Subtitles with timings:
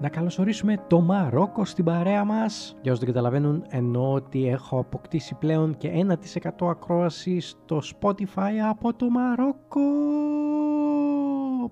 [0.00, 2.76] Να καλωσορίσουμε το Μαρόκο στην παρέα μας.
[2.82, 6.06] Για όσοι δεν καταλαβαίνουν, εννοώ ότι έχω αποκτήσει πλέον και
[6.60, 9.80] 1% ακρόαση στο Spotify από το Μαρόκο.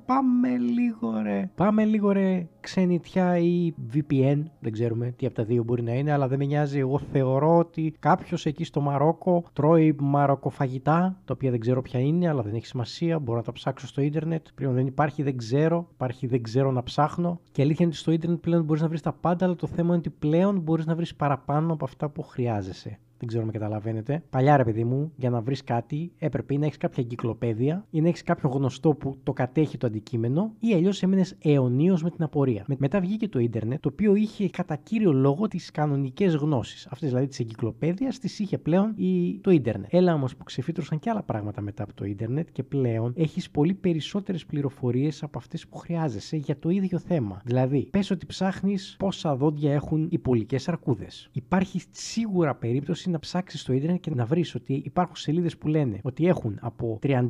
[0.07, 1.51] Πάμε λίγο ρε.
[1.55, 4.43] Πάμε λίγο ρε ξενιτιά ή VPN.
[4.61, 6.79] Δεν ξέρουμε τι από τα δύο μπορεί να είναι, αλλά δεν με νοιάζει.
[6.79, 12.29] Εγώ θεωρώ ότι κάποιος εκεί στο Μαρόκο τρώει μαροκοφαγητά, τα οποία δεν ξέρω ποια είναι,
[12.29, 13.19] αλλά δεν έχει σημασία.
[13.19, 14.47] Μπορώ να τα ψάξω στο ίντερνετ.
[14.55, 15.89] Πλέον δεν υπάρχει, δεν ξέρω.
[15.93, 17.41] Υπάρχει, δεν ξέρω να ψάχνω.
[17.53, 19.89] Και αλήθεια είναι ότι στο ίντερνετ πλέον μπορείς να βρεις τα πάντα, αλλά το θέμα
[19.89, 22.99] είναι ότι πλέον μπορείς να βρεις παραπάνω από αυτά που χρειάζεσαι.
[23.19, 24.23] Δεν ξέρω αν με καταλαβαίνετε.
[24.31, 28.01] Παλιά, ρε παιδί μου, για να βρεις κάτι, έπρεπε ή να έχεις κάποια εγκυκλοπαίδεια ή
[28.01, 32.25] να έχεις κάποιο γνωστό που το κατέχει το αντικείμενο ή αλλιώς έμεινε αιωνίως με την
[32.25, 32.65] απορία.
[32.67, 36.87] Με, μετά βγήκε το ίντερνετ, το οποίο είχε κατά κύριο λόγο τις κανονικές γνώσεις.
[36.91, 39.95] Αυτές δηλαδή τη εγκυκλοπαίδεια τις είχε πλέον η, το ίντερνετ.
[39.95, 43.75] Έλα όμως που ξεφύτρωσαν και άλλα πράγματα μετά από το ίντερνετ και πλέον έχεις πολύ
[43.75, 47.41] περισσότερες πληροφορίες από αυτές που χρειάζεσαι για το ίδιο θέμα.
[47.45, 51.29] Δηλαδή, πες ότι ψάχνεις πόσα δόντια έχουν οι πολικές αρκούδες.
[51.33, 55.99] Υπάρχει σίγουρα περίπτωση να ψάξεις στο ίντερνετ και να βρεις ότι υπάρχουν σελίδες που λένε
[56.03, 57.29] ότι έχουν από 35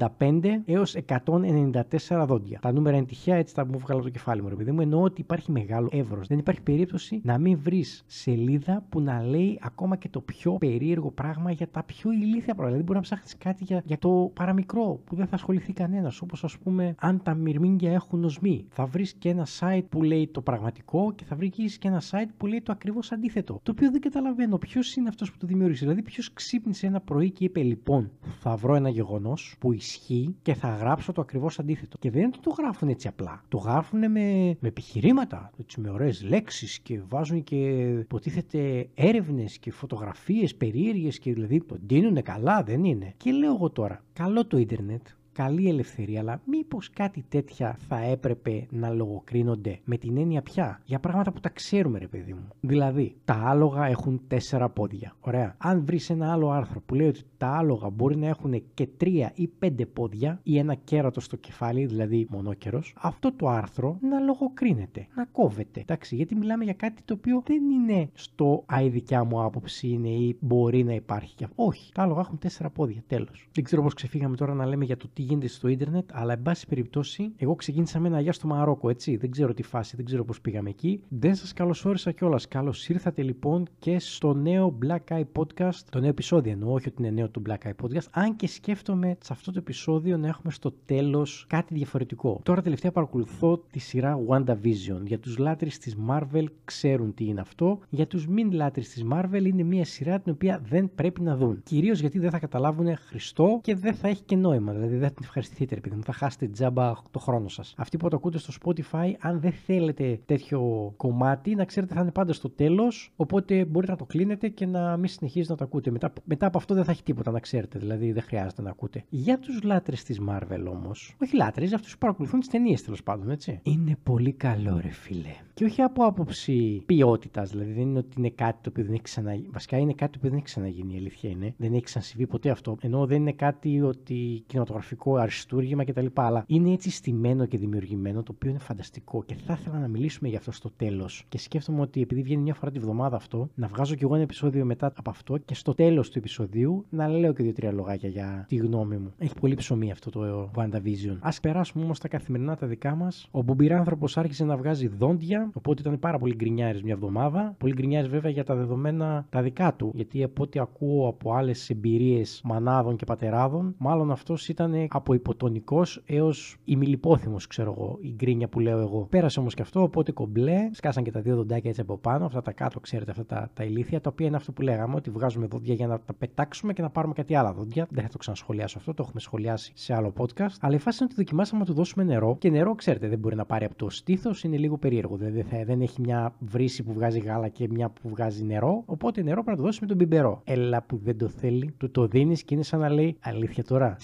[0.64, 2.58] έως 194 δόντια.
[2.60, 4.48] Τα νούμερα είναι τυχαία, έτσι τα μου βγάλω το κεφάλι μου.
[4.52, 6.26] Επειδή μου εννοώ ότι υπάρχει μεγάλο εύρος.
[6.26, 11.10] Δεν υπάρχει περίπτωση να μην βρεις σελίδα που να λέει ακόμα και το πιο περίεργο
[11.10, 12.66] πράγμα για τα πιο ηλίθια πράγματα.
[12.66, 16.20] Δηλαδή, μπορεί να ψάχνεις κάτι για, για το παραμικρό που δεν θα ασχοληθεί κανένας.
[16.20, 18.66] Όπως ας πούμε, αν τα μυρμήγκια έχουν οσμή.
[18.68, 22.28] Θα βρεις και ένα site που λέει το πραγματικό και θα βρεις και ένα site
[22.36, 23.60] που λέει το ακριβώς αντίθετο.
[23.62, 25.84] Το οποίο δεν καταλαβαίνω ποιος είναι αυτός που το δημιουργεί; Δημιούργησε.
[25.84, 30.54] Δηλαδή, ποιος ξύπνησε ένα πρωί και είπε: Λοιπόν, θα βρω ένα γεγονός που ισχύει και
[30.54, 31.98] θα γράψω το ακριβώς αντίθετο.
[31.98, 33.44] Και δεν το γράφουν έτσι απλά.
[33.48, 37.56] Το γράφουν με, με επιχειρήματα, έτσι, με ωραίες λέξεις και βάζουν και
[38.00, 43.14] υποτίθεται έρευνες και φωτογραφίες περίεργες και δηλαδή το ντύνουν καλά, δεν είναι.
[43.16, 45.06] Και λέω εγώ τώρα, καλό το ίντερνετ,
[45.36, 51.00] καλή ελευθερία, αλλά μήπως κάτι τέτοια θα έπρεπε να λογοκρίνονται με την έννοια πια για
[51.00, 52.48] πράγματα που τα ξέρουμε, ρε παιδί μου.
[52.60, 55.16] Δηλαδή, τα άλογα έχουν τέσσερα πόδια.
[55.20, 55.54] Ωραία.
[55.58, 59.32] Αν βρεις ένα άλλο άρθρο που λέει ότι τα άλογα μπορεί να έχουν και τρία
[59.34, 65.06] ή πέντε πόδια ή ένα κέρατος στο κεφάλι, δηλαδή μονόκερος, αυτό το άρθρο να λογοκρίνεται,
[65.14, 65.80] να κόβεται.
[65.80, 70.08] Εντάξει, γιατί μιλάμε για κάτι το οποίο δεν είναι στο αϊ δικιά μου άποψη είναι
[70.08, 71.46] ή μπορεί να υπάρχει.
[71.54, 73.02] Όχι, τα άλογα έχουν τέσσερα πόδια.
[73.06, 73.48] Τέλος.
[73.52, 76.42] Δεν ξέρω πώς ξεφύγαμε τώρα να λέμε για το τι γίνεται στο ίντερνετ, αλλά εν
[76.42, 79.16] πάση περιπτώσει, εγώ ξεκίνησα με ένα γεια στο Μαρόκο, έτσι.
[79.16, 81.00] Δεν ξέρω τι φάση, δεν ξέρω πώς πήγαμε εκεί.
[81.08, 82.48] Δεν σας καλωσόρισα κιόλας.
[82.48, 87.02] Καλώς ήρθατε λοιπόν και στο νέο Black Eye Podcast, το νέο επεισόδιο εννοώ, όχι ότι
[87.02, 88.06] είναι νέο το Black Eye Podcast.
[88.10, 92.40] Αν και σκέφτομαι σε αυτό το επεισόδιο να έχουμε στο τέλος κάτι διαφορετικό.
[92.42, 95.00] Τώρα τελευταία παρακολουθώ τη σειρά WandaVision.
[95.04, 97.78] Για τους λάτρε της Marvel ξέρουν τι είναι αυτό.
[97.88, 101.62] Για τους μην λάτρε της Marvel είναι μια σειρά την οποία δεν πρέπει να δουν.
[101.62, 104.72] Κυρίως γιατί δεν θα καταλάβουν Χριστό και δεν θα έχει και νόημα.
[104.72, 106.02] Δηλαδή δεν την ευχαριστηθείτε, επειδή μου.
[106.02, 107.74] Θα χάσετε τζάμπα το χρόνο σας.
[107.76, 112.10] Αυτοί που το ακούτε στο Spotify, αν δεν θέλετε τέτοιο κομμάτι, να ξέρετε θα είναι
[112.10, 113.12] πάντα στο τέλος.
[113.16, 115.90] Οπότε μπορείτε να το κλείνετε και να μην συνεχίζετε να το ακούτε.
[115.90, 117.78] Μετά, μετά από αυτό δεν θα έχει τίποτα να ξέρετε.
[117.78, 119.04] Δηλαδή δεν χρειάζεται να ακούτε.
[119.08, 123.30] Για τους λάτρες της Marvel όμως, όχι λάτρες, αυτούς που παρακολουθούν τις ταινίες τέλος πάντων,
[123.30, 123.60] έτσι.
[123.62, 125.34] Είναι πολύ καλό, ρε φίλε.
[125.54, 129.02] Και όχι από άποψη ποιότητας, δηλαδή δεν είναι ότι είναι κάτι το οποίο δεν έχει
[129.02, 129.48] ξαναγίνει.
[129.52, 131.54] Βασικά είναι κάτι που δεν έχει ξαναγίνει, η αλήθεια είναι.
[131.56, 132.76] Δεν έχει ξανασυμβεί ποτέ αυτό.
[132.80, 136.06] Ενώ δεν είναι κάτι ότι κινηματογραφικό αριστούργημα κτλ.
[136.14, 140.28] Αλλά είναι έτσι στημένο και δημιουργημένο, το οποίο είναι φανταστικό και θα ήθελα να μιλήσουμε
[140.28, 141.24] για αυτό στο τέλος.
[141.28, 144.22] Και σκέφτομαι ότι επειδή βγαίνει μια φορά τη βδομάδα αυτό, να βγάζω κι εγώ ένα
[144.22, 148.44] επεισόδιο μετά από αυτό και στο τέλος του επεισοδίου να λέω και δύο-τρία λογάκια για
[148.48, 149.12] τη γνώμη μου.
[149.18, 151.16] Έχει πολύ ψωμί αυτό το WandaVision.
[151.20, 153.28] Α περάσουμε όμως τα καθημερινά τα δικά μας.
[153.30, 157.54] Ο Μπομπυράνθρωπος άρχισε να βγάζει δόντια, οπότε ήταν πάρα πολύ γκρινιάρης μια εβδομάδα.
[157.58, 161.70] Πολύ γκρινιάρης βέβαια για τα δεδομένα τα δικά του, γιατί από ό,τι ακούω από άλλες
[161.70, 168.48] εμπειρίες μανάδων και πατεράδων, μάλλον αυτός ήταν από υποτονικός έως ημιλιπόθυμος, ξέρω εγώ, η γκρίνια
[168.48, 169.06] που λέω εγώ.
[169.10, 172.42] Πέρασε όμως και αυτό, οπότε κομπλέ, σκάσαν και τα δύο δοντάκια έτσι από πάνω, αυτά
[172.42, 175.46] τα κάτω, ξέρετε, αυτά τα, τα ηλίθια, τα οποία είναι αυτό που λέγαμε, ότι βγάζουμε
[175.46, 177.86] δόντια για να τα πετάξουμε και να πάρουμε κάτι άλλα δόντια.
[177.90, 180.56] Δεν θα το ξανασχολιάσω αυτό, το έχουμε σχολιάσει σε άλλο podcast.
[180.60, 183.36] Αλλά η φάση είναι ότι δοκιμάσαμε να του δώσουμε νερό και νερό, ξέρετε, δεν μπορεί
[183.36, 185.16] να πάρει από το στήθος, είναι λίγο περίεργο.
[185.16, 188.82] Δηλαδή δεν, δεν έχει μια βρύση που βγάζει γάλα και μια που βγάζει νερό.
[188.86, 190.40] Οπότε νερό πρέπει να το δώσουμε τον μπιμπερό.
[190.44, 193.96] Έλα που δεν το θέλει, του το δίνεις και είναι σαν να λέει αλήθεια τώρα.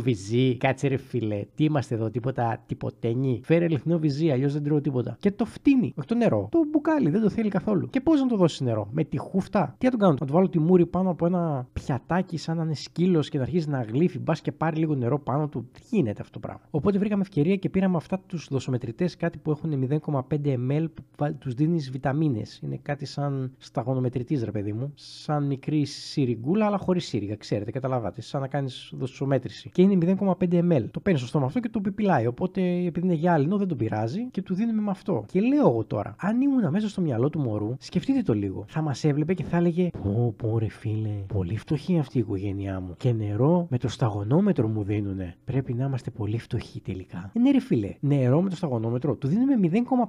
[0.00, 0.56] Σιλικονούχο βυζί.
[0.56, 3.40] Κάτσε ρε φίλε, τι είμαστε εδώ, τίποτα τυποτένι.
[3.44, 5.16] Φέρε αληθινό βυζί, αλλιώς δεν τρώω τίποτα.
[5.20, 6.48] Και το φτύνει, όχι το νερό.
[6.50, 7.88] Το μπουκάλι, δεν το θέλει καθόλου.
[7.88, 9.74] Και πώς να το δώσεις νερό, με τη χούφτα.
[9.78, 12.62] Τι να τον κάνω, να του βάλω τη μούρη πάνω από ένα πιατάκι σαν να
[12.62, 15.68] είναι σκύλος και να αρχίσει να γλύφει, μπας και πάρει λίγο νερό πάνω του.
[15.72, 19.50] Τι γίνεται αυτό το πράγμα; Οπότε βρήκαμε ευκαιρία και πήραμε αυτά τους δοσομετρητές, κάτι που
[19.50, 22.60] έχουν 0,5 ml που τους δίνεις βιταμίνες.
[22.62, 24.92] Είναι κάτι σαν σταγονομετρητής, ρε παιδί μου.
[24.94, 28.20] Σαν μικρή σιριγκούλα, αλλά χωρίς σύριγγα, ξέρετε, καταλαβάτε.
[28.20, 30.84] Σαν να κάνεις δοσομέτρηση και είναι 0,5 ml.
[30.90, 32.26] Το παίρνει στο στόμα αυτό και το πιπιλάει.
[32.26, 35.24] Οπότε επειδή είναι γυάλινο δεν τον πειράζει και του δίνουμε με αυτό.
[35.26, 38.64] Και λέω εγώ τώρα, αν ήμουν μέσα στο μυαλό του μωρού, σκεφτείτε το λίγο.
[38.68, 42.80] Θα μας έβλεπε και θα έλεγε Πω, πω, ρε φίλε, πολύ φτωχή αυτή η οικογένειά
[42.80, 42.94] μου.
[42.96, 45.34] Και νερό με το σταγονόμετρο μου δίνουνε.
[45.44, 47.30] Πρέπει να είμαστε πολύ φτωχοί τελικά.
[47.32, 49.54] Ε, ναι, ρε φίλε, νερό με το σταγονόμετρο του δίνουμε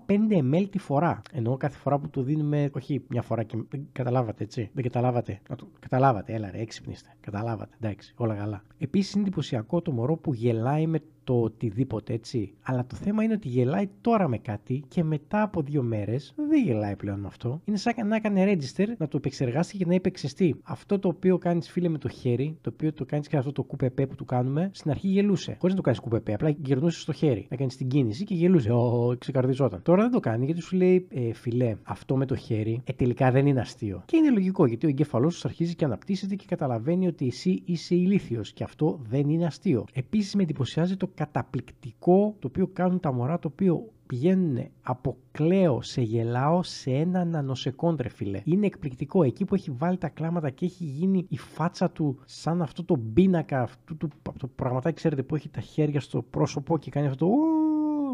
[0.07, 0.13] 0,5
[0.53, 1.21] ml τη φορά.
[1.31, 3.57] Ενώ κάθε φορά που του δίνουμε, όχι μια φορά και.
[3.69, 4.69] Δεν καταλάβατε έτσι.
[4.73, 5.39] Δεν καταλάβατε.
[5.49, 5.67] Να το...
[5.79, 7.09] Καταλάβατε, έλα ρε, έξυπνηστε.
[7.19, 7.75] Καταλάβατε.
[7.79, 8.63] Εντάξει, όλα καλά.
[8.77, 12.53] Επίσης είναι εντυπωσιακό το μωρό που γελάει με το οτιδήποτε, έτσι.
[12.61, 16.63] Αλλά το θέμα είναι ότι γελάει τώρα με κάτι και μετά από δύο μέρες δεν
[16.63, 17.61] γελάει πλέον με αυτό.
[17.65, 20.55] Είναι σαν να έκανε register, να το επεξεργάσει και να είπε ξεστή.
[20.63, 23.63] Αυτό το οποίο κάνεις φίλε με το χέρι, το οποίο το κάνεις και αυτό το
[23.63, 25.55] κουπεπέ που του κάνουμε, στην αρχή γελούσε.
[25.59, 27.47] Χωρίς να το κάνεις κουπεπέ, απλά γυρνούσε στο χέρι.
[27.49, 28.71] Να κάνεις την κίνηση και γελούσε.
[28.71, 29.81] Ω, ξεκαρδιζόταν.
[29.81, 33.31] Τώρα δεν το κάνει γιατί σου λέει, ε, φιλέ, αυτό με το χέρι, ε, τελικά
[33.31, 34.03] δεν είναι αστείο.
[34.05, 37.95] Και είναι λογικό γιατί ο εγκέφαλός σου αρχίζει και αναπτύσσεται και καταλαβαίνει ότι εσύ είσαι
[37.95, 39.85] ηλίθιος και αυτό δεν είναι αστείο.
[39.93, 45.81] Επίσης με εντυπωσιάζει το καταπληκτικό το οποίο κάνουν τα μωρά, το οποίο πηγαίνουν από κλαίω
[45.81, 48.41] σε γελάω σε ένα νανοσεκόντρε φίλε.
[48.43, 49.23] Είναι εκπληκτικό.
[49.23, 52.97] Εκεί που έχει βάλει τα κλάματα και έχει γίνει η φάτσα του σαν αυτό το
[53.13, 57.25] πίνακα, αυτού του το πραγματάκι ξέρετε που έχει τα χέρια στο πρόσωπο και κάνει αυτό
[57.25, 57.31] το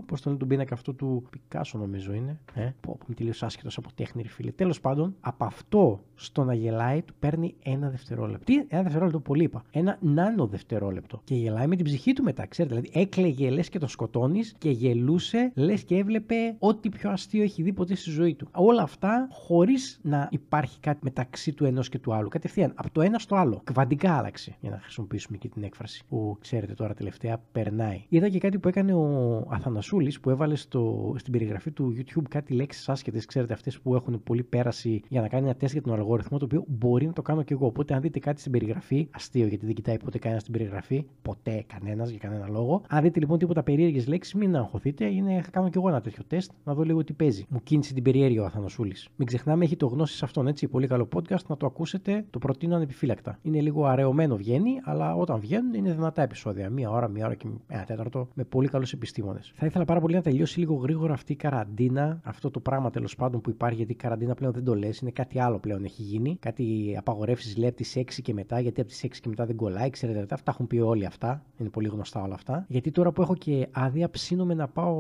[0.08, 2.40] Πώς τον λένε τον πίνακα αυτό του Πικάσο, νομίζω είναι.
[2.54, 4.52] Ε, που είμαι τελείω άσχετος από τέχνη, ρε φίλε.
[4.52, 8.44] Τέλος πάντων, από αυτό στο να γελάει του παίρνει ένα δευτερόλεπτο.
[8.44, 9.64] Τι, ένα δευτερόλεπτο, πολύ είπα.
[9.72, 11.22] Ένα νάνο δευτερόλεπτο.
[11.24, 12.76] Και γελάει με την ψυχή του μετά, ξέρετε.
[12.76, 17.62] Δηλαδή, έκλαιγε λες και τον σκοτώνεις και γελούσε, λες και έβλεπε ό,τι πιο αστείο έχει
[17.62, 18.48] δει ποτέ στη ζωή του.
[18.52, 22.28] Όλα αυτά χωρίς να υπάρχει κάτι μεταξύ του ενός και του άλλου.
[22.28, 23.62] Κατευθείαν από το ένα στο άλλο.
[23.64, 24.56] Κβαντικά άλλαξε.
[24.60, 28.06] Για να χρησιμοποιήσουμε και την έκφραση που ξέρετε τώρα τελευταία περνάει.
[28.10, 32.54] Είδα και κάτι που έκανε ο Αθανασού που έβαλε στο, στην περιγραφή του YouTube κάτι
[32.54, 35.94] λέξεις άσχετες, ξέρετε, αυτές που έχουν πολύ πέραση για να κάνει ένα τεστ για τον
[35.94, 37.66] αλγόριθμο, το οποίο μπορεί να το κάνω κι εγώ.
[37.66, 41.66] Οπότε, αν δείτε κάτι στην περιγραφή, αστείο γιατί δεν κοιτάει ποτέ κανένας στην περιγραφή, ποτέ
[41.68, 42.82] κανένας για κανένα λόγο.
[42.88, 46.24] Αν δείτε λοιπόν τίποτα περίεργες λέξεις, μην αγχωθείτε, είναι, θα κάνω κι εγώ ένα τέτοιο
[46.28, 47.46] τεστ να δω λίγο τι παίζει.
[47.50, 49.10] Μου κίνησε την περιέργεια ο Αθανασούλης.
[49.16, 50.68] Μην ξεχνάμε, έχει το γνώση σε αυτόν, έτσι.
[50.68, 53.40] Πολύ καλό podcast, να το ακούσετε, το προτείνω ανεπιφύλακτα.
[53.42, 56.70] Είναι λίγο αραιωμένο βγαίνει, αλλά όταν βγαίνουν είναι δυνατά επεισόδια.
[56.70, 59.52] Μία ώρα, μία ώρα και ένα τέταρτο με πολύ καλούς επιστήμονες.
[59.56, 63.16] Θα ήθελα πάρα πολύ να τελειώσει λίγο γρήγορα αυτή η καραντίνα, αυτό το πράγμα τέλος
[63.16, 66.02] πάντων που υπάρχει, γιατί η καραντίνα πλέον δεν το λες, είναι κάτι άλλο πλέον έχει
[66.02, 66.38] γίνει.
[66.40, 69.56] Κάτι απαγορεύσεις λέει από τις 6 και μετά, γιατί από τις 6 και μετά δεν
[69.56, 71.46] κολλάει, ξέρετε, αυτά έχουν πει όλοι αυτά.
[71.58, 72.66] Είναι πολύ γνωστά όλα αυτά.
[72.68, 74.96] Γιατί τώρα που έχω και άδεια, ψήνομαι να πάω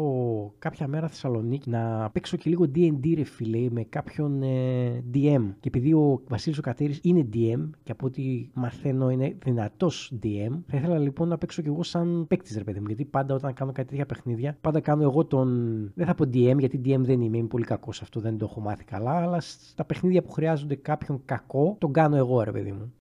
[0.59, 5.53] κάποια μέρα Θεσσαλονίκη να παίξω και λίγο DD, ρε φίλε, με κάποιον ε, DM.
[5.59, 10.59] Και επειδή ο Βασίλης ο Κατέρης είναι DM και από ό,τι μαθαίνω είναι δυνατός DM,
[10.67, 12.85] θα ήθελα λοιπόν να παίξω κι εγώ σαν παίκτης, ρε παιδί μου.
[12.87, 15.91] Γιατί πάντα όταν κάνω κάτι τέτοια παιχνίδια, πάντα κάνω εγώ τον.
[15.95, 18.47] Δεν θα πω DM, γιατί DM δεν είμαι, είμαι πολύ κακός σε αυτό, δεν το
[18.49, 19.11] έχω μάθει καλά.
[19.11, 22.93] Αλλά στα παιχνίδια που χρειάζονται κάποιον κακό, τον κάνω εγώ, ρε παιδί μου.